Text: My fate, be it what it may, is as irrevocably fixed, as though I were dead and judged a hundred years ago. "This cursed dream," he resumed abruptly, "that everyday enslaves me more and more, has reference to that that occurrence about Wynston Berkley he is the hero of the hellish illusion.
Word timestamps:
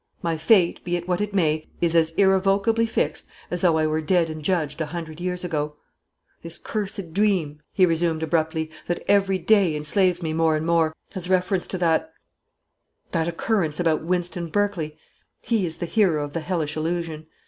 My 0.23 0.35
fate, 0.35 0.83
be 0.83 0.95
it 0.95 1.07
what 1.07 1.21
it 1.21 1.31
may, 1.31 1.67
is 1.79 1.93
as 1.93 2.09
irrevocably 2.13 2.87
fixed, 2.87 3.27
as 3.51 3.61
though 3.61 3.77
I 3.77 3.85
were 3.85 4.01
dead 4.01 4.31
and 4.31 4.41
judged 4.43 4.81
a 4.81 4.87
hundred 4.87 5.19
years 5.21 5.43
ago. 5.43 5.75
"This 6.41 6.57
cursed 6.57 7.13
dream," 7.13 7.61
he 7.71 7.85
resumed 7.85 8.23
abruptly, 8.23 8.71
"that 8.87 9.03
everyday 9.07 9.75
enslaves 9.75 10.23
me 10.23 10.33
more 10.33 10.55
and 10.55 10.65
more, 10.65 10.95
has 11.11 11.29
reference 11.29 11.67
to 11.67 11.77
that 11.77 12.11
that 13.11 13.27
occurrence 13.27 13.79
about 13.79 14.03
Wynston 14.03 14.47
Berkley 14.47 14.97
he 15.39 15.67
is 15.67 15.77
the 15.77 15.85
hero 15.85 16.23
of 16.25 16.33
the 16.33 16.39
hellish 16.39 16.75
illusion. 16.75 17.27